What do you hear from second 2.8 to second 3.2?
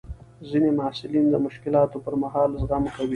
کوي.